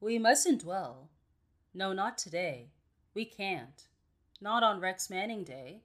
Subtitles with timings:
[0.00, 1.10] We mustn't dwell.
[1.74, 2.70] No, not today.
[3.14, 3.88] We can't.
[4.40, 5.82] Not on Rex Manning Day.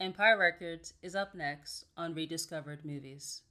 [0.00, 3.42] Empire Records is up next on Rediscovered Movies.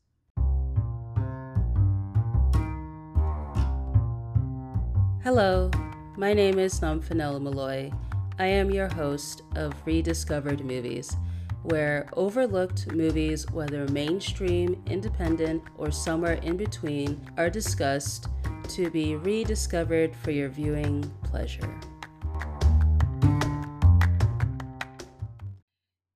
[5.24, 5.72] Hello,
[6.18, 7.94] my name is Namfanella Malloy.
[8.40, 11.16] I am your host of Rediscovered Movies,
[11.64, 18.28] where overlooked movies, whether mainstream, independent, or somewhere in between, are discussed
[18.76, 21.70] to be rediscovered for your viewing pleasure.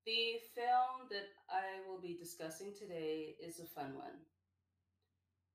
[0.06, 4.24] The film that I will be discussing today is a fun one,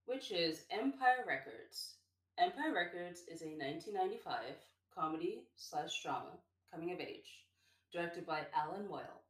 [0.05, 1.95] which is Empire Records.
[2.37, 4.53] Empire Records is a 1995
[4.93, 6.37] comedy slash drama
[6.71, 7.45] coming of age,
[7.91, 9.23] directed by Allan Moyle.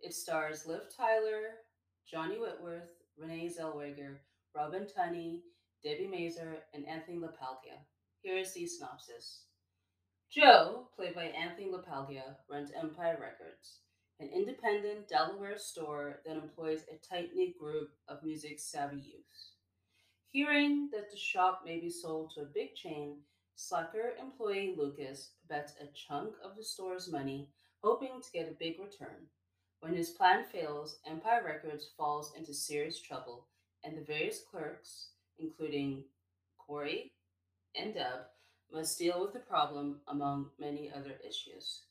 [0.00, 1.56] It stars Liv Tyler,
[2.08, 4.18] Johnny Whitworth, Renee Zellweger,
[4.54, 5.40] Robin Tunney,
[5.84, 7.78] Debi Mazar, and Anthony LaPaglia.
[8.22, 9.42] Here is the synopsis.
[10.30, 13.80] Joe, played by Anthony LaPaglia, runs Empire Records,
[14.18, 19.52] an independent Delaware store that employs a tight knit group of music savvy youths.
[20.30, 23.18] Hearing that the shop may be sold to a big chain,
[23.54, 27.48] slacker employee Lucas bets a chunk of the store's money,
[27.82, 29.28] hoping to get a big return.
[29.80, 33.46] When his plan fails, Empire Records falls into serious trouble,
[33.84, 36.04] and the various clerks, including
[36.58, 37.12] Corey
[37.74, 38.26] and Deb,
[38.72, 41.82] must deal with the problem among many other issues.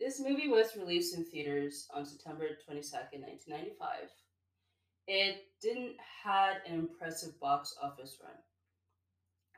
[0.00, 4.08] This movie was released in theaters on September 22nd, 1995
[5.08, 8.34] it didn't had an impressive box office run.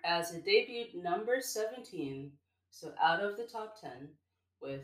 [0.04, 2.30] As it debuted number 17,
[2.70, 4.10] so out of the top 10,
[4.62, 4.82] with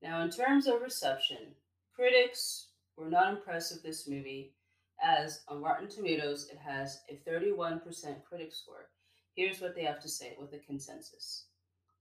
[0.00, 1.56] Now, in terms of reception,
[1.94, 4.54] critics were not impressed with this movie
[5.00, 8.90] as on Rotten Tomatoes, it has a 31% critic score.
[9.34, 11.46] Here's what they have to say with a consensus.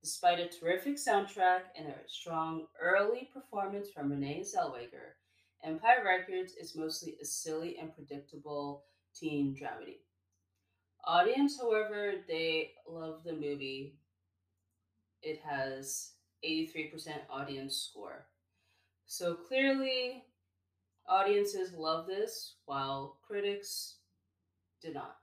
[0.04, 5.16] Despite a terrific soundtrack and a strong early performance from Renee Zellweger,
[5.64, 8.84] Empire Records is mostly a silly and predictable
[9.20, 9.98] teen dramedy.
[11.06, 13.96] Audience, however, they love the movie.
[15.22, 16.12] It has
[16.46, 18.28] 83% audience score.
[19.06, 20.24] So clearly,
[21.10, 23.96] Audiences love this, while critics
[24.82, 25.16] did not,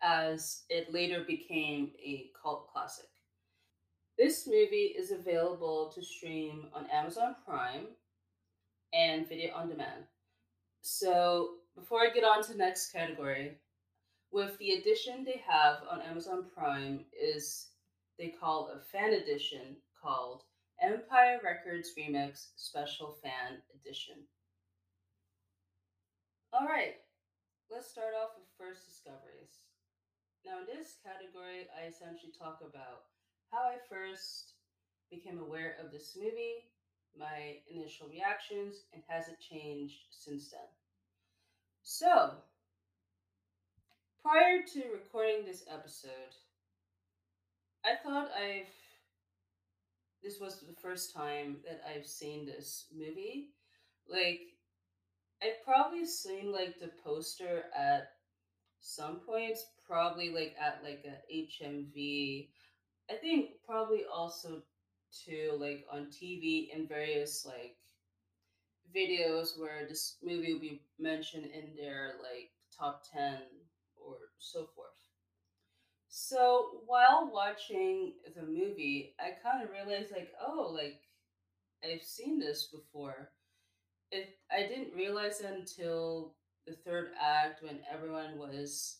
[0.00, 3.10] as it later became a cult classic.
[4.16, 7.88] This movie is available to stream on Amazon Prime
[8.94, 10.04] and video on demand.
[10.80, 13.58] So, before I get on to next category,
[14.32, 17.68] with the edition they have on Amazon Prime is
[18.18, 20.42] they call a fan edition called
[20.82, 24.16] Empire Records Remix Special Fan Edition.
[26.52, 26.94] All right,
[27.70, 29.68] let's start off with first discoveries.
[30.44, 33.04] Now, in this category, I essentially talk about
[33.52, 34.54] how I first
[35.10, 36.72] became aware of this movie,
[37.18, 40.68] my initial reactions, and has it changed since then.
[41.88, 42.32] So,
[44.20, 46.34] prior to recording this episode,
[47.84, 48.66] I thought I've
[50.20, 53.50] this was the first time that I've seen this movie.
[54.08, 54.40] Like
[55.40, 58.08] I've probably seen like the poster at
[58.80, 62.48] some points, probably like at like a HMV.
[63.08, 64.60] I think probably also
[65.24, 67.76] too like on TV in various like
[68.96, 73.34] videos where this movie will be mentioned in their like top 10
[73.96, 74.88] or so forth.
[76.08, 81.00] So while watching the movie, I kind of realized like, oh, like
[81.84, 83.30] I've seen this before
[84.10, 86.34] it I didn't realize until
[86.66, 88.98] the third act when everyone was,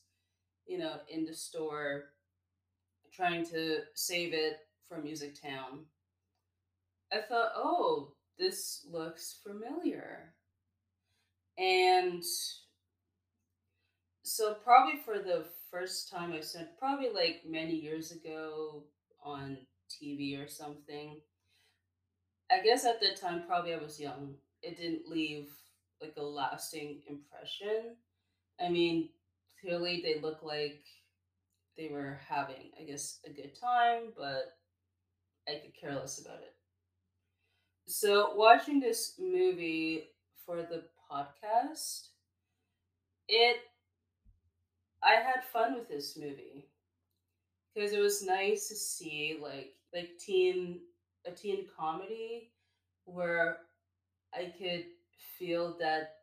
[0.66, 2.04] you know, in the store
[3.12, 4.58] trying to save it
[4.88, 5.86] for Music Town.
[7.12, 10.34] I thought, oh, this looks familiar.
[11.58, 12.22] And
[14.22, 18.84] so probably for the first time I saw probably like many years ago
[19.24, 19.58] on
[19.90, 21.20] TV or something.
[22.50, 24.36] I guess at the time probably I was young
[24.66, 25.48] it didn't leave
[26.00, 27.96] like a lasting impression.
[28.60, 29.10] I mean,
[29.60, 30.82] clearly they look like
[31.76, 34.56] they were having, I guess, a good time, but
[35.48, 36.55] I could care less about it.
[37.88, 40.10] So, watching this movie
[40.44, 42.08] for the podcast,
[43.28, 43.56] it
[45.02, 46.68] I had fun with this movie
[47.74, 50.80] because it was nice to see like like teen
[51.26, 52.52] a teen comedy
[53.04, 53.58] where
[54.34, 54.86] I could
[55.38, 56.14] feel that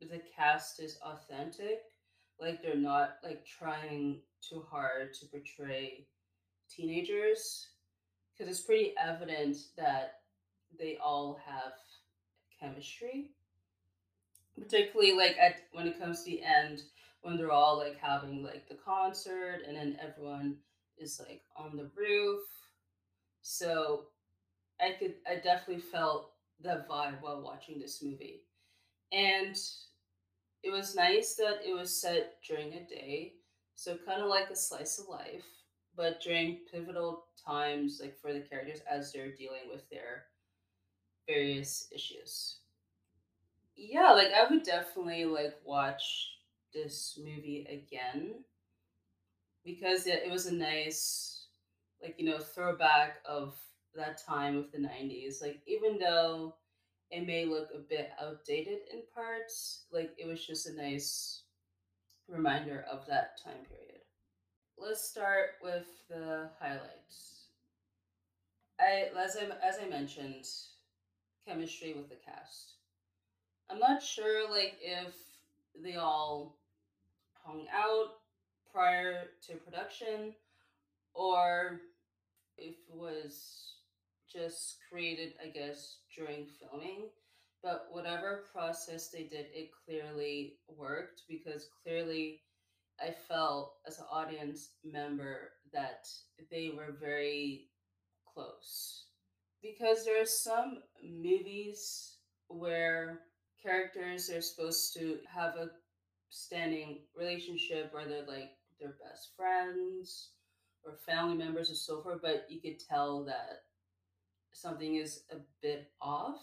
[0.00, 1.82] the cast is authentic.
[2.40, 6.06] Like they're not like trying too hard to portray
[6.70, 7.68] teenagers
[8.32, 10.19] because it's pretty evident that
[10.78, 11.72] they all have
[12.60, 13.30] chemistry.
[14.58, 16.82] Particularly like at when it comes to the end
[17.22, 20.56] when they're all like having like the concert and then everyone
[20.98, 22.42] is like on the roof.
[23.42, 24.04] So
[24.80, 28.42] I could I definitely felt the vibe while watching this movie.
[29.12, 29.56] And
[30.62, 33.34] it was nice that it was set during a day,
[33.74, 35.44] so kind of like a slice of life,
[35.96, 40.26] but during pivotal times, like for the characters as they're dealing with their
[41.26, 42.58] various issues.
[43.76, 46.32] Yeah, like I would definitely like watch
[46.74, 48.44] this movie again
[49.64, 51.46] because it, it was a nice,
[52.02, 53.54] like you know, throwback of
[53.94, 55.40] that time of the '90s.
[55.40, 56.54] Like even though
[57.10, 61.42] it may look a bit outdated in parts, like it was just a nice
[62.28, 64.00] reminder of that time period.
[64.78, 67.46] Let's start with the highlights.
[68.80, 70.46] I as I as I mentioned,
[71.46, 72.74] chemistry with the cast.
[73.70, 75.14] I'm not sure like if
[75.82, 76.58] they all
[77.34, 78.14] hung out
[78.72, 80.34] prior to production
[81.14, 81.80] or
[82.56, 83.74] if it was
[84.32, 87.08] just created, I guess, during filming.
[87.62, 92.40] But whatever process they did, it clearly worked because clearly
[93.00, 96.08] I felt as an audience member that
[96.50, 97.68] they were very
[98.32, 99.04] close.
[99.62, 102.16] Because there are some movies
[102.48, 103.20] where
[103.62, 105.70] characters are supposed to have a
[106.30, 110.30] standing relationship where they're like their best friends
[110.84, 113.64] or family members or so forth, but you could tell that
[114.52, 116.40] something is a bit off.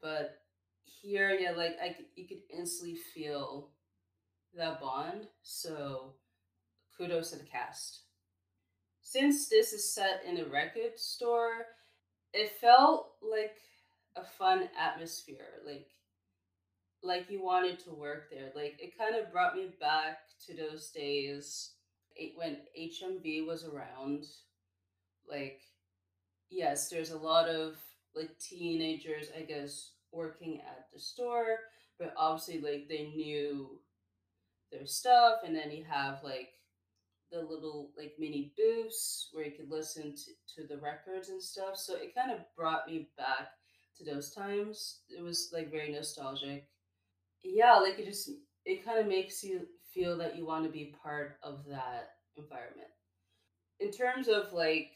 [0.00, 0.38] But
[0.84, 3.70] here, yeah, like I, you could instantly feel
[4.56, 5.28] that bond.
[5.42, 6.14] So
[6.96, 8.00] kudos to the cast.
[9.00, 11.66] Since this is set in a record store,
[12.32, 13.56] it felt like
[14.16, 15.60] a fun atmosphere.
[15.66, 15.86] Like
[17.02, 18.50] like you wanted to work there.
[18.54, 21.72] Like it kind of brought me back to those days
[22.36, 24.24] when HMV was around.
[25.28, 25.60] Like
[26.50, 27.76] yes, there's a lot of
[28.14, 31.58] like teenagers, I guess, working at the store,
[31.98, 33.78] but obviously like they knew
[34.70, 36.50] their stuff and then you have like
[37.32, 41.76] the little like mini booths where you could listen to, to the records and stuff.
[41.76, 43.48] So it kind of brought me back
[43.98, 45.00] to those times.
[45.08, 46.68] It was like very nostalgic.
[47.42, 48.30] Yeah, like it just
[48.64, 52.88] it kind of makes you feel that you want to be part of that environment.
[53.80, 54.92] In terms of like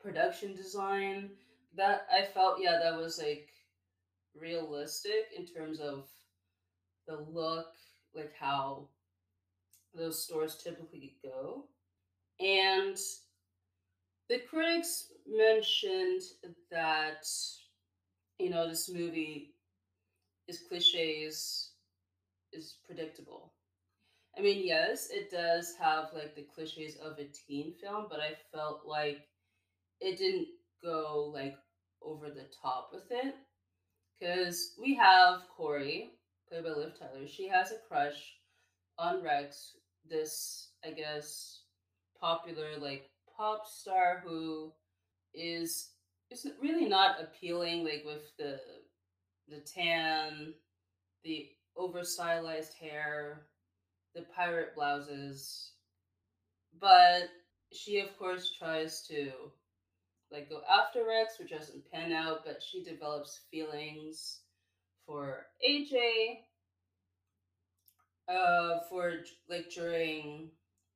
[0.00, 1.30] production design,
[1.76, 3.48] that I felt yeah, that was like
[4.38, 6.04] realistic in terms of
[7.06, 7.66] the look,
[8.14, 8.88] like how
[9.94, 11.64] those stores typically go.
[12.40, 12.96] And
[14.28, 16.22] the critics mentioned
[16.70, 17.26] that
[18.38, 19.54] you know this movie
[20.48, 21.70] is cliches
[22.52, 23.52] is predictable.
[24.36, 28.36] I mean, yes, it does have like the cliches of a teen film, but I
[28.52, 29.28] felt like
[30.00, 30.48] it didn't
[30.82, 31.56] go like
[32.02, 33.34] over the top with it
[34.18, 36.10] because we have Corey,
[36.48, 37.26] played by Liv Tyler.
[37.26, 38.34] She has a crush
[38.98, 39.76] on Rex,
[40.08, 41.62] this I guess
[42.20, 44.72] popular like pop star who
[45.34, 45.90] is
[46.30, 48.58] is really not appealing like with the
[49.48, 50.54] the tan,
[51.22, 53.46] the over stylized hair,
[54.14, 55.72] the pirate blouses,
[56.80, 57.28] but
[57.72, 59.30] she of course tries to
[60.30, 64.40] like go after Rex, which doesn't pan out, but she develops feelings
[65.06, 66.38] for AJ,
[68.28, 69.14] uh, for
[69.48, 70.50] like during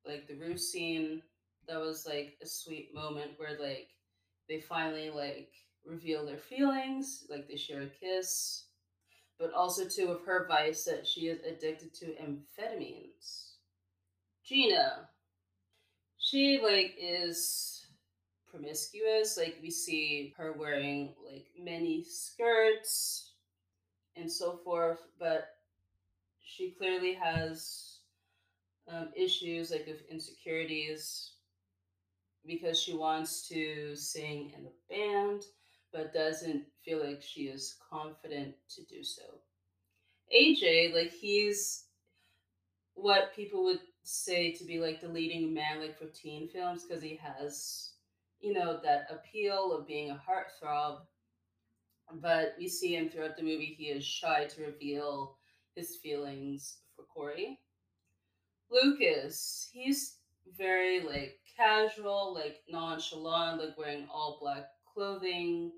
[0.07, 1.23] like the roof scene.
[1.69, 3.91] That was like a sweet moment where like
[4.49, 5.51] they finally like
[5.85, 8.65] reveal their feelings, like they share a kiss,
[9.39, 13.53] but also too of her vice that she is addicted to amphetamines.
[14.45, 15.09] Gina,
[16.19, 17.87] she like is
[18.51, 19.37] promiscuous.
[19.37, 23.33] Like we see her wearing like many skirts
[24.17, 25.49] and so forth, but
[26.49, 28.01] she clearly has
[28.91, 31.33] um, issues like of insecurities
[32.47, 35.43] because she wants to sing in a band
[35.93, 39.23] but doesn't feel like she is confident to do so.
[40.35, 41.85] AJ, like he's
[42.95, 47.03] what people would say to be like the leading man like for teen films because
[47.03, 47.93] he has
[48.41, 51.01] you know that appeal of being a heartthrob
[52.21, 55.38] but we see him throughout the movie he is shy to reveal
[55.79, 57.59] his feelings for corey.
[58.71, 60.17] Lucas he's
[60.59, 65.73] very like casual like nonchalant like wearing all black clothing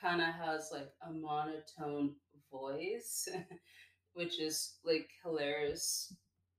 [0.00, 2.14] kind of has like a monotone
[2.50, 3.28] voice
[4.14, 6.14] which is like hilarious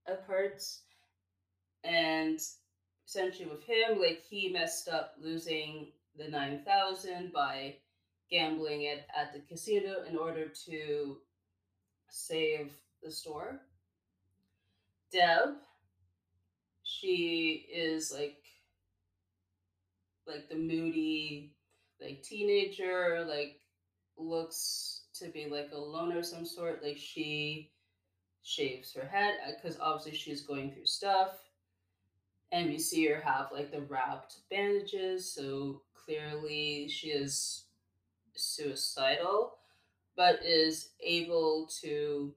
[0.08, 0.84] at parts.
[1.84, 2.40] And
[3.08, 7.76] essentially with him like he messed up losing the 9000 by
[8.30, 11.18] gambling it at the casino in order to
[12.10, 12.72] save
[13.04, 13.62] the store.
[15.12, 15.56] Deb
[16.84, 18.44] she is like
[20.28, 21.54] like the moody
[22.02, 23.60] like teenager like
[24.18, 26.84] looks to be like a loner of some sort.
[26.84, 27.72] Like she
[28.44, 31.38] shaves her head uh, because obviously she's going through stuff.
[32.52, 37.66] And we see her have like the wrapped bandages so clearly she is
[38.36, 39.54] suicidal
[40.18, 42.34] but is able to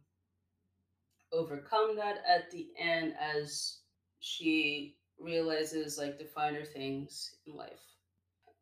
[1.34, 3.78] overcome that at the end as
[4.20, 7.82] she realizes like the finer things in life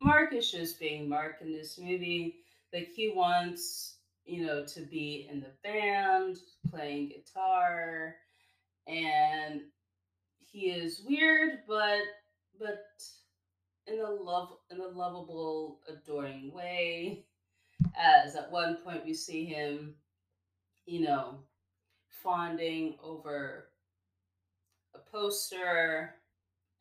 [0.01, 2.35] mark is just being mark in this movie
[2.73, 6.37] like he wants you know to be in the band
[6.69, 8.15] playing guitar
[8.87, 9.61] and
[10.53, 12.01] he is weird, but
[12.59, 12.85] but
[13.87, 17.25] in a love in a lovable, adoring way.
[17.97, 19.95] As at one point we see him,
[20.85, 21.39] you know,
[22.21, 23.69] fawning over
[24.95, 26.15] a poster.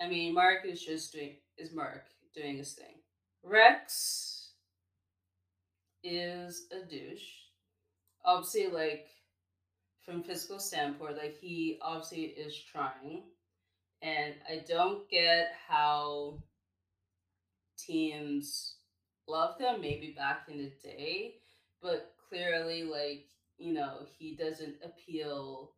[0.00, 2.94] I mean, Mark is just doing is Mark doing his thing.
[3.42, 4.50] Rex
[6.02, 7.28] is a douche.
[8.24, 9.08] Obviously, like
[10.04, 13.22] from physical standpoint, like he obviously is trying
[14.02, 16.42] and I don't get how
[17.78, 18.74] teams
[19.28, 21.34] love them, maybe back in the day,
[21.80, 23.26] but clearly, like,
[23.62, 25.72] you know, he doesn't appeal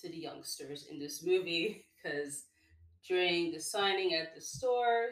[0.00, 2.44] to the youngsters in this movie because
[3.08, 5.10] during the signing at the store,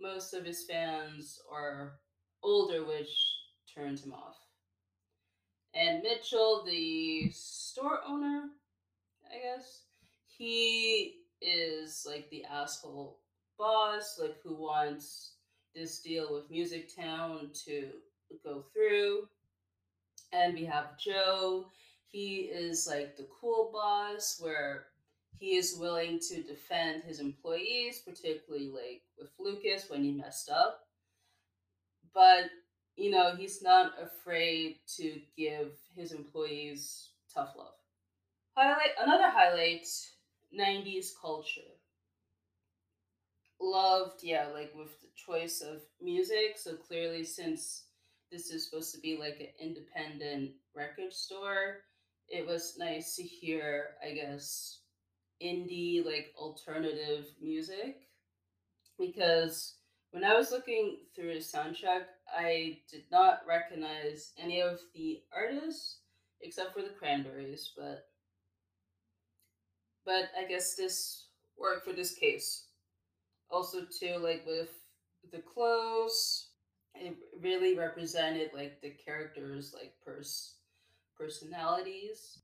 [0.00, 2.00] most of his fans are
[2.42, 3.08] older, which
[3.72, 4.36] turns him off.
[5.74, 8.44] And Mitchell, the store owner,
[9.30, 9.82] I guess,
[10.26, 13.20] he is like the asshole
[13.58, 15.34] boss, like who wants
[15.74, 17.90] this deal with Music Town to
[18.44, 19.28] go through.
[20.32, 21.66] And we have Joe.
[22.10, 24.86] He is like the cool boss where
[25.38, 30.86] he is willing to defend his employees, particularly like with Lucas when he messed up.
[32.14, 32.50] But,
[32.96, 37.74] you know, he's not afraid to give his employees tough love.
[38.56, 39.86] Highlight another highlight
[40.52, 41.60] 90s culture.
[43.60, 46.56] Loved, yeah, like with the choice of music.
[46.56, 47.85] So clearly, since
[48.30, 51.78] this is supposed to be like an independent record store,
[52.28, 54.80] it was nice to hear, I guess,
[55.42, 58.08] indie, like alternative music.
[58.98, 59.74] Because
[60.10, 62.04] when I was looking through the soundtrack,
[62.34, 65.98] I did not recognize any of the artists
[66.40, 68.08] except for the Cranberries, but
[70.04, 71.26] but I guess this
[71.58, 72.66] worked for this case.
[73.50, 74.70] Also, too, like with
[75.32, 76.45] the clothes,
[77.00, 80.54] it really represented like the characters' like pers
[81.16, 82.38] personalities,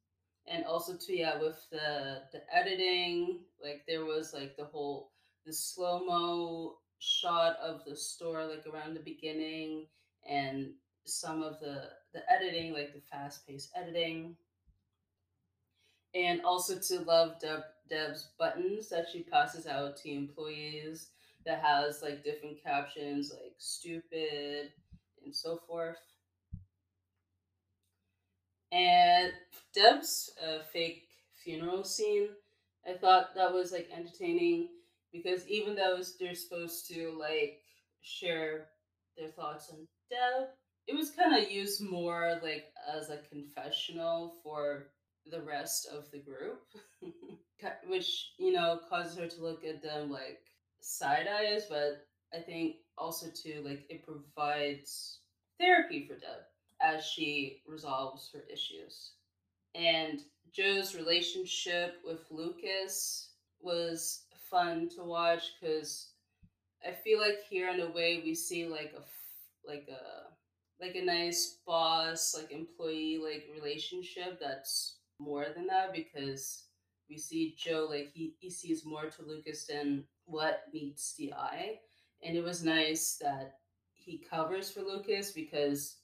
[0.46, 5.10] and also too, yeah, with the the editing, like there was like the whole
[5.46, 9.86] the slow mo shot of the store like around the beginning,
[10.28, 10.72] and
[11.04, 14.36] some of the the editing, like the fast paced editing.
[16.14, 21.08] And also to love Deb, Deb's buttons that she passes out to employees
[21.44, 24.72] that has like different captions like stupid
[25.24, 25.98] and so forth.
[28.72, 29.32] And
[29.74, 31.04] Deb's uh, fake
[31.44, 32.28] funeral scene,
[32.88, 34.68] I thought that was like entertaining
[35.12, 37.60] because even though they're supposed to like
[38.00, 38.68] share
[39.16, 40.48] their thoughts on Deb,
[40.86, 42.64] it was kind of used more like
[42.96, 44.88] as a confessional for
[45.30, 46.62] the rest of the group,
[47.86, 50.40] which, you know, causes her to look at them like
[50.82, 55.20] side eyes, but I think also too, like, it provides
[55.58, 56.44] therapy for Deb
[56.80, 59.12] as she resolves her issues.
[59.74, 60.20] And
[60.52, 66.10] Joe's relationship with Lucas was fun to watch because
[66.86, 69.02] I feel like here in a way we see like a
[69.66, 76.64] like a like a nice boss like employee like relationship that's more than that because
[77.08, 81.78] we see Joe like he, he sees more to Lucas than what meets the eye.
[82.22, 83.54] And it was nice that
[83.92, 85.96] he covers for Lucas because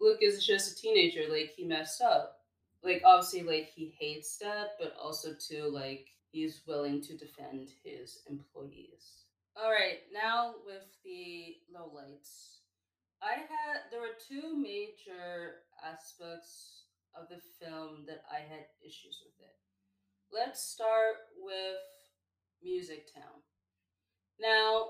[0.00, 2.36] Lucas is just a teenager, like he messed up.
[2.82, 8.20] Like obviously like he hates that, but also too like he's willing to defend his
[8.28, 9.24] employees.
[9.56, 12.60] All right, now with the lowlights.
[13.22, 19.46] I had there were two major aspects of the film that I had issues with
[19.46, 19.56] it.
[20.32, 21.82] Let's start with
[22.62, 23.42] Music Town.
[24.40, 24.86] Now,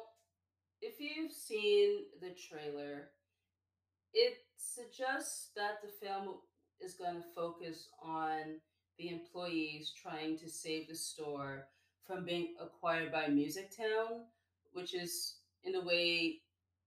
[0.81, 3.11] if you've seen the trailer,
[4.15, 6.37] it suggests that the film
[6.81, 8.61] is going to focus on
[8.99, 11.67] the employees trying to save the store
[12.07, 14.25] from being acquired by Music Town,
[14.73, 16.39] which is in a way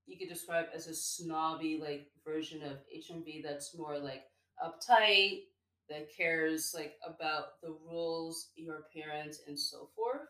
[0.06, 4.24] you could describe as a snobby like version of HMV that's more like
[4.62, 5.42] uptight,
[5.88, 10.28] that cares like about the rules, your appearance, and so forth.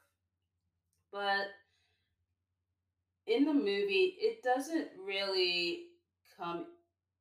[1.13, 1.47] But
[3.27, 5.85] in the movie, it doesn't really
[6.37, 6.67] come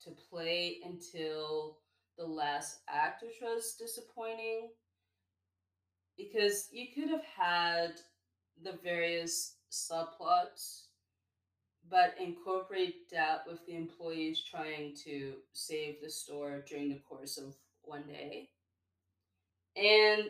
[0.03, 1.77] to play until
[2.17, 4.69] the last act, which was disappointing.
[6.17, 7.93] Because you could have had
[8.62, 10.83] the various subplots,
[11.89, 17.55] but incorporate that with the employees trying to save the store during the course of
[17.81, 18.50] one day.
[19.75, 20.25] And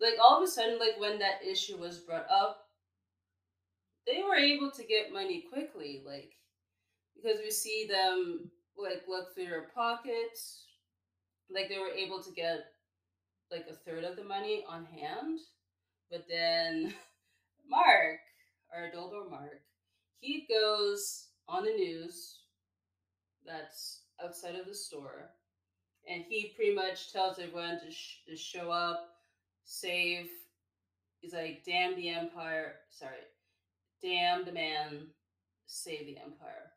[0.00, 2.65] like all of a sudden, like when that issue was brought up,
[4.06, 6.32] they were able to get money quickly, like
[7.16, 10.64] because we see them like look through their pockets,
[11.50, 12.66] like they were able to get
[13.50, 15.40] like a third of the money on hand.
[16.10, 16.94] But then
[17.68, 18.20] Mark,
[18.74, 19.62] our Dumbledore Mark,
[20.20, 22.40] he goes on the news
[23.44, 25.30] that's outside of the store,
[26.08, 29.08] and he pretty much tells everyone to, sh- to show up,
[29.64, 30.28] save.
[31.20, 33.16] He's like, "Damn the Empire!" Sorry,
[34.02, 35.08] damn the man,
[35.66, 36.72] save the empire.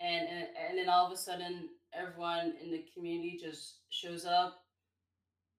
[0.00, 4.64] And, and and then all of a sudden, everyone in the community just shows up,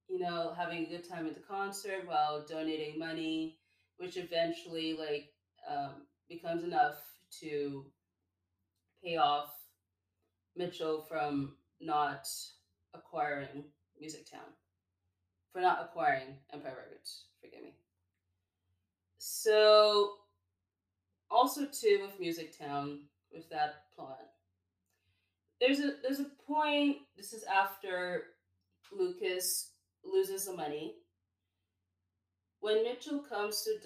[0.10, 3.58] you know, having a good time at the concert while donating money,
[3.98, 5.30] which eventually like
[5.70, 6.96] um, becomes enough
[7.40, 7.86] to
[9.04, 9.54] pay off
[10.56, 12.28] Mitchell from not
[12.94, 13.64] acquiring
[14.00, 14.52] Music Town,
[15.52, 17.26] for not acquiring Empire Records.
[17.42, 17.76] Forgive me.
[19.20, 20.16] So
[21.34, 23.00] also too with Music Town
[23.34, 24.20] with that plot.
[25.60, 26.98] There's a there's a point.
[27.18, 28.24] This is after
[28.92, 29.72] Lucas
[30.06, 30.96] loses the money.
[32.60, 33.78] When Mitchell comes to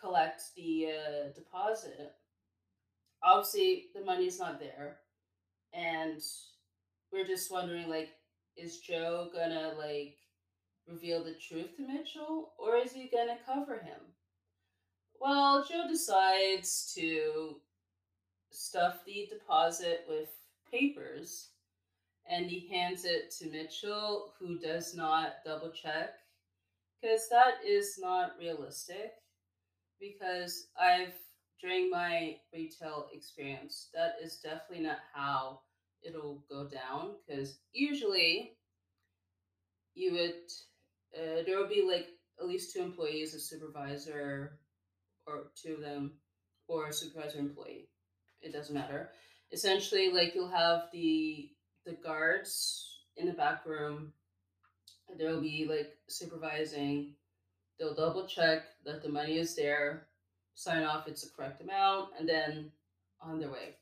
[0.00, 2.12] collect the uh, deposit,
[3.22, 4.98] obviously the money's not there,
[5.72, 6.20] and
[7.10, 8.10] we're just wondering like,
[8.56, 10.18] is Joe gonna like
[10.86, 14.13] reveal the truth to Mitchell, or is he gonna cover him?
[15.24, 17.56] Well, Joe decides to
[18.50, 20.28] stuff the deposit with
[20.70, 21.48] papers
[22.28, 26.10] and he hands it to Mitchell, who does not double check
[27.00, 29.12] because that is not realistic.
[29.98, 31.14] Because I've,
[31.58, 35.60] during my retail experience, that is definitely not how
[36.02, 37.12] it'll go down.
[37.26, 38.58] Because usually
[39.94, 40.34] you would,
[41.18, 42.08] uh, there will be like
[42.38, 44.58] at least two employees, a supervisor,
[45.26, 46.12] or two of them
[46.68, 47.88] or a supervisor employee.
[48.40, 49.10] It doesn't matter.
[49.52, 51.50] Essentially, like you'll have the
[51.86, 54.12] the guards in the back room.
[55.18, 57.14] They'll be like supervising.
[57.78, 60.06] They'll double check that the money is there,
[60.54, 62.70] sign off it's the correct amount, and then
[63.20, 63.76] on their way.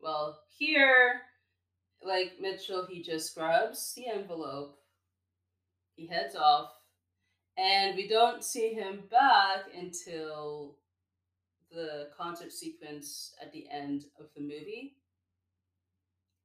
[0.00, 1.22] Well, here,
[2.02, 4.78] like Mitchell, he just grabs the envelope,
[5.96, 6.72] he heads off,
[7.56, 10.76] and we don't see him back until
[11.70, 14.96] the concert sequence at the end of the movie.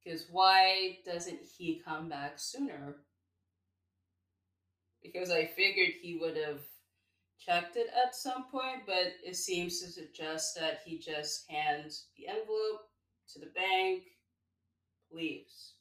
[0.02, 2.96] Because why doesn't he come back sooner?
[5.02, 6.60] Because I figured he would have
[7.38, 12.28] checked it at some point, but it seems to suggest that he just hands the
[12.28, 12.88] envelope
[13.32, 14.02] to the bank,
[15.12, 15.74] leaves.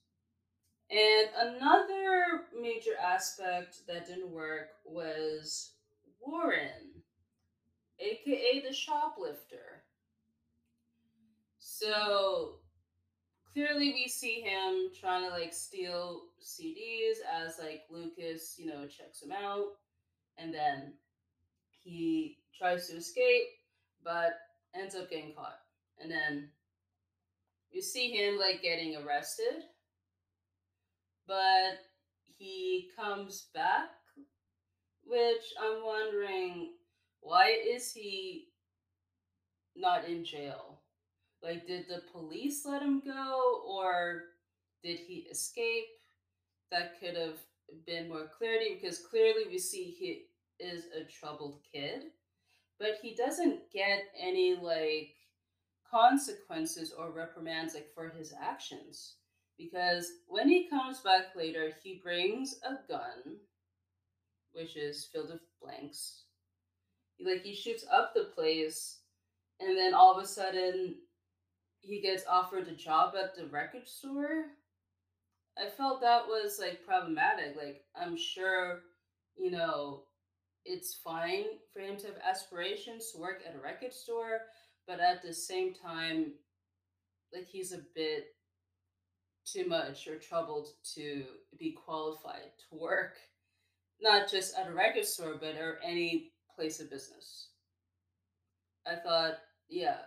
[0.92, 5.74] And another major aspect that didn't work was
[6.20, 7.04] Warren,
[8.00, 9.84] aka the shoplifter.
[11.60, 12.56] So
[13.54, 19.22] clearly we see him trying to like steal CDs as like Lucas, you know, checks
[19.22, 19.68] him out
[20.40, 20.94] and then
[21.84, 23.44] he tries to escape
[24.04, 24.40] but
[24.74, 25.60] ends up getting caught.
[26.02, 26.50] And then
[27.72, 29.66] you see him like getting arrested
[31.30, 31.80] but
[32.38, 33.92] he comes back
[35.10, 36.74] which I'm wondering
[37.22, 38.50] why is he
[39.76, 40.82] not in jail?
[41.42, 44.24] Like, did the police let him go, or
[44.84, 45.86] did he escape?
[46.72, 47.40] That could have
[47.88, 50.26] been more clarity because clearly we see he
[50.60, 52.04] is a troubled kid,
[52.80, 55.16] but he doesn't get any like
[55.90, 59.16] consequences or reprimands like for his actions.
[59.60, 63.38] Because when he comes back later, he brings a gun,
[64.54, 66.24] which is filled with blanks.
[67.18, 69.00] He, like he shoots up the place,
[69.60, 70.96] and then all of a sudden,
[71.82, 74.46] he gets offered a job at the record store.
[75.58, 77.58] I felt that was like problematic.
[77.58, 78.80] Like I'm sure,
[79.36, 80.04] you know,
[80.64, 84.40] it's fine for him to have aspirations to work at a record store,
[84.88, 86.34] but at the same time,
[87.34, 88.28] like he's a bit
[89.52, 91.24] too much or troubled to
[91.58, 93.18] be qualified to work,
[94.02, 97.50] not just at a record store, but or any place of business.
[98.88, 99.98] I thought, yeah,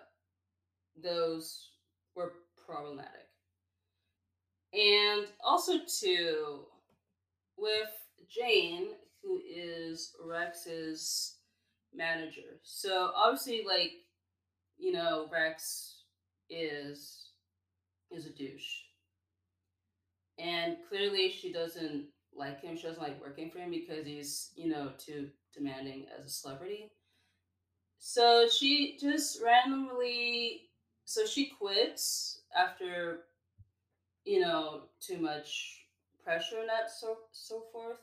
[1.03, 1.71] those
[2.15, 2.33] were
[2.67, 3.29] problematic.
[4.73, 6.61] And also, too,
[7.57, 7.91] with
[8.29, 8.89] Jane,
[9.23, 11.37] who is Rex's
[11.95, 12.59] manager.
[12.63, 13.93] So, obviously, like,
[14.79, 16.05] you know, Rex
[16.49, 17.29] is
[18.11, 18.83] is a douche.
[20.39, 22.77] And clearly she doesn't like him.
[22.77, 26.91] She doesn't like working for him because he's, you know, too demanding as a celebrity.
[27.99, 30.69] So she just randomly
[31.05, 33.25] so she quits after
[34.25, 35.87] you know too much
[36.25, 37.99] pressure and that so so forth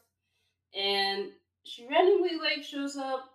[0.76, 1.32] and
[1.64, 3.32] she randomly like shows up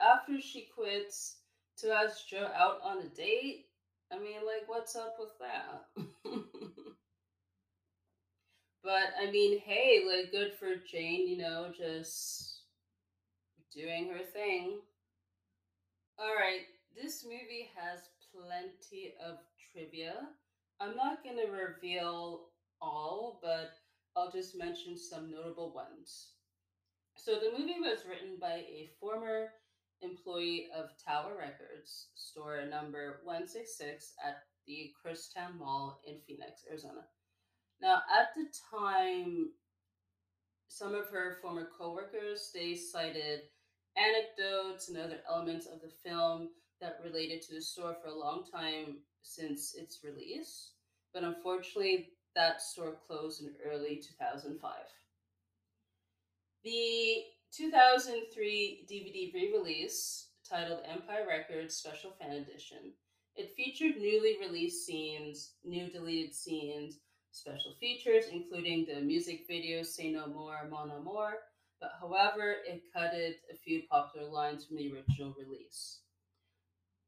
[0.00, 1.38] after she quits
[1.78, 3.66] to ask joe out on a date
[4.12, 5.84] i mean like what's up with that
[8.84, 12.60] but i mean hey like good for jane you know just
[13.74, 14.78] doing her thing
[16.18, 16.60] all right
[16.94, 18.00] this movie has
[18.32, 19.38] plenty of
[19.72, 20.14] trivia
[20.80, 22.48] I'm not going to reveal
[22.80, 23.72] all, but
[24.16, 26.32] I'll just mention some notable ones.
[27.16, 29.50] So, the movie was written by a former
[30.02, 37.06] employee of Tower Records, store number 166 at the Christown Mall in Phoenix, Arizona.
[37.84, 39.50] Now, at the time,
[40.68, 43.42] some of her former coworkers they cited
[43.94, 46.48] anecdotes and other elements of the film
[46.80, 50.70] that related to the store for a long time since its release,
[51.12, 54.72] but unfortunately, that store closed in early 2005.
[56.64, 57.22] The
[57.54, 62.94] 2003 DVD re-release titled Empire Records Special Fan Edition.
[63.36, 67.00] It featured newly released scenes, new deleted scenes,
[67.34, 71.34] special features, including the music video Say No More, Mon Amour,
[71.80, 75.98] but however, it cutted a few popular lines from the original release.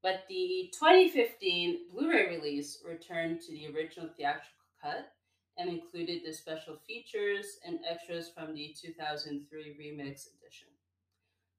[0.03, 4.51] But the 2015 Blu ray release returned to the original theatrical
[4.83, 5.13] cut
[5.57, 10.69] and included the special features and extras from the 2003 remix edition.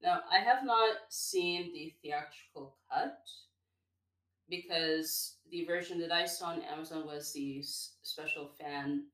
[0.04, 3.18] Now, I have not seen the theatrical cut
[4.50, 9.06] because the version that I saw on Amazon was the special fan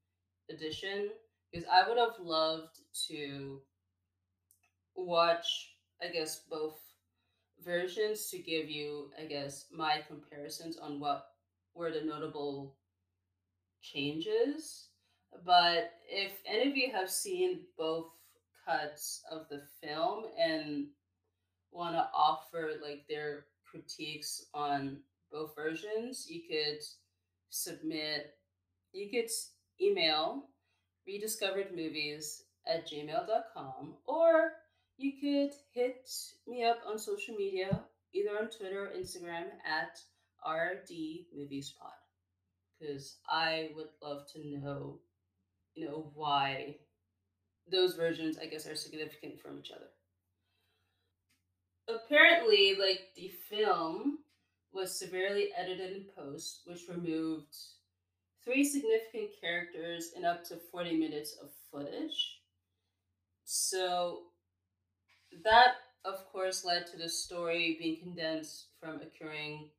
[0.49, 1.09] edition.
[1.51, 3.61] Because I would have loved to
[4.95, 6.79] watch, I guess, both
[7.63, 11.27] versions to give you, I guess, my comparisons on what
[11.75, 12.75] were the notable
[13.81, 14.89] changes.
[15.45, 18.07] But if any of you have seen both
[18.65, 20.87] cuts of the film and
[21.71, 24.97] want to offer like their critiques on
[25.33, 26.79] both versions, you could
[27.49, 28.35] submit,
[28.93, 29.29] you could
[29.81, 30.43] email
[31.09, 34.51] rediscoveredmovies at gmail.com or
[34.97, 36.09] you could hit
[36.47, 37.81] me up on social media,
[38.13, 39.99] either on Twitter or Instagram at
[40.47, 40.91] RD
[41.35, 41.91] Movies Pod,
[42.79, 44.99] because I would love to know,
[45.73, 46.75] you know, why
[47.71, 49.87] those versions, I guess, are significant from each other.
[51.89, 54.19] Apparently, like the film
[54.73, 57.55] was severely edited in post, which removed
[58.43, 62.39] three significant characters and up to 40 minutes of footage.
[63.45, 64.23] So
[65.43, 69.69] that, of course, led to the story being condensed from occurring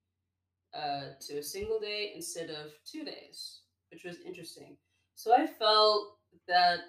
[0.75, 4.77] uh, to a single day instead of two days, which was interesting.
[5.15, 6.17] So I felt
[6.49, 6.81] that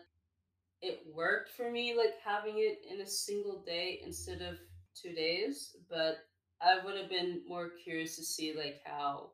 [0.82, 4.58] it worked for me, like having it in a single day instead of
[5.00, 5.76] two days.
[5.90, 6.18] But
[6.66, 9.30] I would have been more curious to see like how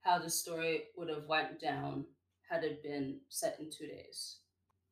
[0.00, 2.06] how the story would have went down
[2.48, 4.38] had it been set in two days.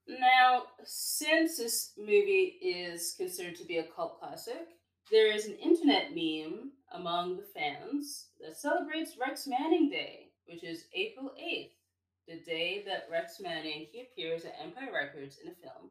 [0.07, 4.69] Now, since this movie is considered to be a cult classic,
[5.11, 10.87] there is an internet meme among the fans that celebrates Rex Manning Day, which is
[10.95, 11.71] April 8th,
[12.27, 15.91] the day that Rex Manning he appears at Empire Records in a film.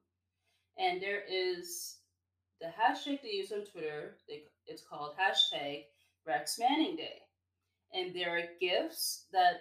[0.78, 1.98] And there is
[2.60, 4.16] the hashtag they use on Twitter,
[4.68, 5.84] it's called hashtag
[6.26, 7.22] Rex Manning Day.
[7.94, 9.58] And there are gifts that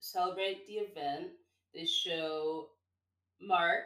[0.00, 1.28] celebrate the event.
[1.74, 2.68] They show
[3.40, 3.84] Mark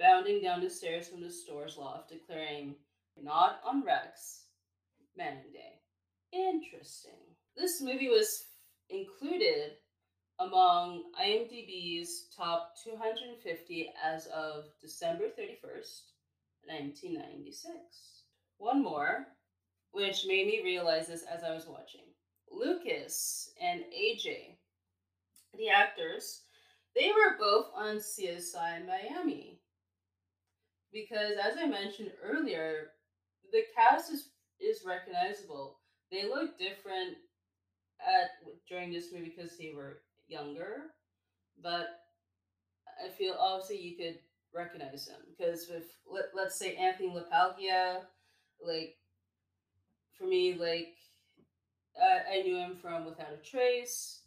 [0.00, 2.74] bounding down the stairs from the store's loft, declaring,
[3.20, 4.46] Not on Rex,
[5.16, 5.80] Manning Day.
[6.32, 7.12] Interesting.
[7.56, 8.46] This movie was
[8.90, 9.72] included
[10.40, 16.00] among IMDb's top 250 as of December 31st,
[16.64, 17.74] 1996.
[18.58, 19.26] One more,
[19.92, 22.00] which made me realize this as I was watching.
[22.50, 24.56] Lucas and AJ,
[25.56, 26.42] the actors,
[26.94, 29.60] they were both on CSI Miami.
[30.92, 32.90] Because as I mentioned earlier,
[33.52, 34.28] the cast is,
[34.60, 35.78] is recognizable.
[36.10, 37.16] They look different
[38.00, 38.30] at
[38.68, 40.92] during this movie because they were younger,
[41.62, 42.00] but
[43.02, 44.18] I feel obviously you could
[44.54, 48.00] recognize them because with let, let's say Anthony LaPaglia,
[48.64, 48.96] like
[50.22, 50.94] for me, like
[52.00, 54.20] I, I knew him from Without a Trace.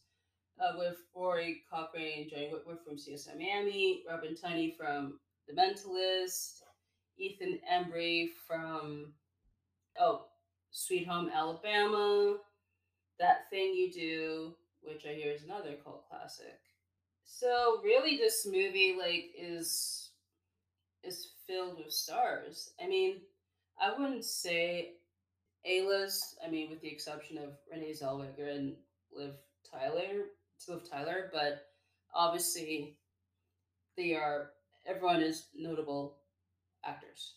[0.58, 6.62] Uh, with Rory Cochrane, and Johnny Whitworth from CSI Miami, Robin Tunney from The Mentalist,
[7.18, 9.12] Ethan Embry from
[10.00, 10.28] oh
[10.72, 12.38] Sweet Home Alabama,
[13.20, 16.58] That Thing You Do, which I hear is another cult classic.
[17.26, 20.12] So really, this movie like is
[21.04, 22.72] is filled with stars.
[22.82, 23.18] I mean,
[23.78, 24.94] I wouldn't say
[25.66, 26.38] a-list.
[26.46, 28.76] I mean, with the exception of Renee Zellweger and
[29.16, 29.34] Liv
[29.70, 30.26] Tyler,
[30.68, 31.68] Liv Tyler, but
[32.14, 32.98] obviously
[33.98, 34.52] they are.
[34.86, 36.18] Everyone is notable
[36.86, 37.36] actors.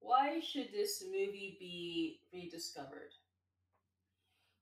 [0.00, 3.12] Why should this movie be rediscovered?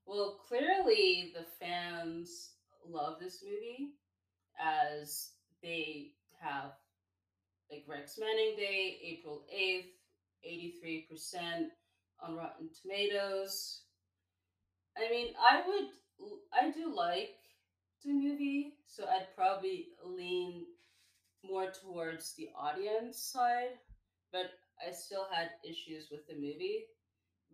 [0.05, 2.51] Well, clearly the fans
[2.85, 3.93] love this movie
[4.59, 6.71] as they have
[7.71, 9.91] like Rex Manning Day, April 8th,
[10.45, 11.67] 83%
[12.21, 13.81] on Rotten Tomatoes.
[14.97, 17.35] I mean, I would, I do like
[18.03, 20.65] the movie, so I'd probably lean
[21.43, 23.77] more towards the audience side,
[24.31, 24.51] but
[24.85, 26.85] I still had issues with the movie.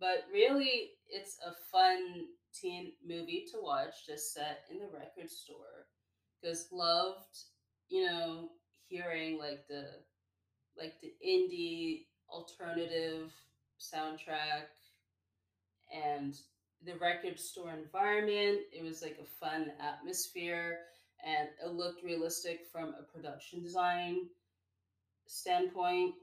[0.00, 5.86] But really, it's a fun teen movie to watch, just set in the record store.
[6.40, 7.38] Because loved,
[7.88, 8.50] you know,
[8.88, 9.86] hearing like the
[10.76, 13.32] like the indie alternative
[13.80, 14.68] soundtrack
[15.92, 16.36] and
[16.84, 18.60] the record store environment.
[18.72, 20.80] It was like a fun atmosphere
[21.24, 24.26] and it looked realistic from a production design
[25.26, 26.14] standpoint.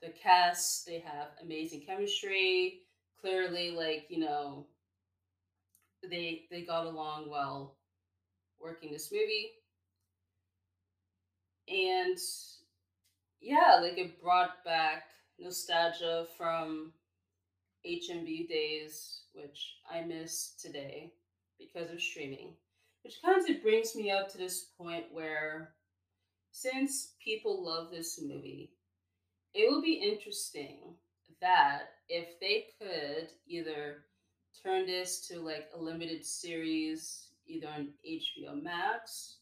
[0.00, 2.82] The cast, they have amazing chemistry.
[3.20, 4.66] Clearly, like, you know,
[6.02, 7.76] they they got along well
[8.60, 9.52] working this movie.
[11.68, 12.18] And
[13.40, 15.04] yeah, like it brought back
[15.38, 16.92] nostalgia from
[17.86, 21.12] HMV days, which I miss today
[21.58, 22.54] because of streaming.
[23.04, 25.74] Which kind of brings me up to this point where,
[26.50, 28.72] since people love this movie,
[29.54, 30.94] it will be interesting
[31.40, 34.04] that if they could either
[34.62, 39.36] turn this to like a limited series, either on HBO Max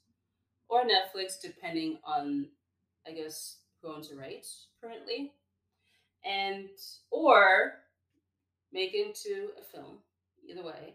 [0.68, 2.48] or Netflix, depending on,
[3.06, 5.32] I guess, who owns the rights currently,
[6.26, 6.68] and
[7.10, 7.74] or
[8.72, 9.98] make into a film.
[10.48, 10.94] Either way,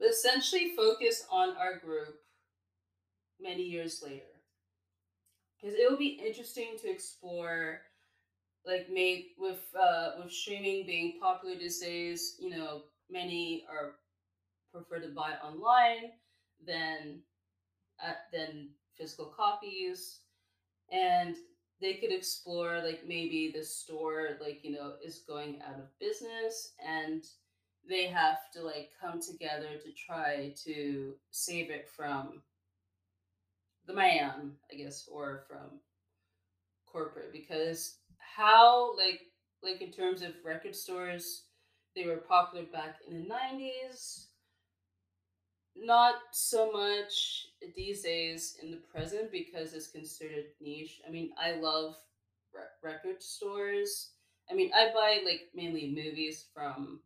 [0.00, 2.16] but essentially focus on our group
[3.40, 4.24] many years later.
[5.54, 7.82] Because it will be interesting to explore,
[8.66, 12.36] like, made with uh, with streaming being popular these days.
[12.40, 13.94] You know, many are
[14.72, 16.10] prefer to buy online
[16.66, 17.20] than
[18.04, 20.20] uh, than physical copies,
[20.90, 21.36] and
[21.80, 26.72] they could explore like maybe the store like you know is going out of business
[26.86, 27.24] and
[27.88, 32.42] they have to like come together to try to save it from
[33.86, 35.80] the man, I guess, or from
[36.86, 39.20] corporate because how like
[39.62, 41.44] like in terms of record stores,
[41.96, 44.26] they were popular back in the nineties.
[45.74, 51.00] Not so much these days in the present because it's considered niche.
[51.06, 51.96] I mean, I love
[52.54, 54.12] re- record stores.
[54.50, 57.00] I mean, I buy like mainly movies from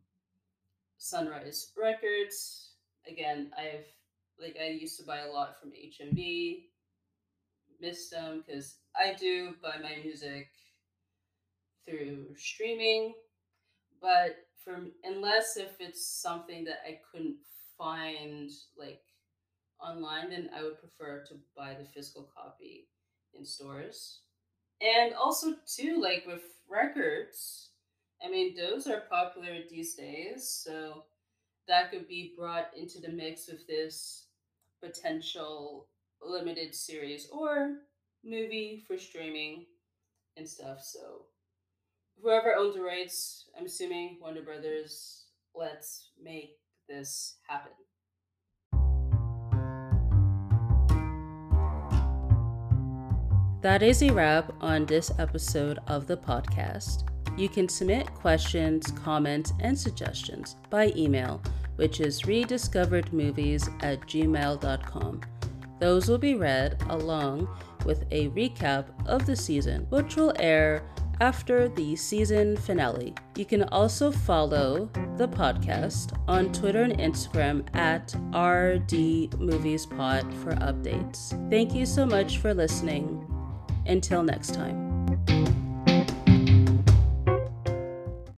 [0.97, 2.71] Sunrise Records.
[3.07, 3.85] Again, I've
[4.39, 6.69] like I used to buy a lot from HMV,
[7.79, 10.49] missed them because I do buy my music
[11.85, 13.13] through streaming,
[14.01, 17.37] but from unless if it's something that I couldn't
[17.77, 19.01] find like
[19.79, 22.87] online, then I would prefer to buy the physical copy
[23.33, 24.21] in stores.
[24.81, 27.69] And also too, like with records,
[28.23, 31.05] I mean those are popular these days, so
[31.67, 34.27] that could be brought into the mix with this
[34.81, 35.87] potential
[36.21, 37.77] limited series or
[38.23, 39.65] movie for streaming
[40.37, 40.81] and stuff.
[40.81, 41.25] So
[42.21, 46.57] whoever owns the rights, I'm assuming Warner Brothers, let's make
[46.87, 47.71] this happen.
[53.63, 57.07] That is a wrap on this episode of the podcast.
[57.37, 61.41] You can submit questions, comments, and suggestions by email,
[61.77, 65.21] which is rediscoveredmovies at gmail.com.
[65.79, 67.47] Those will be read along
[67.85, 70.83] with a recap of the season, which will air
[71.21, 73.15] after the season finale.
[73.37, 81.49] You can also follow the podcast on Twitter and Instagram at RDMoviesPod for updates.
[81.49, 83.32] Thank you so much for listening.
[83.85, 85.62] Until next time.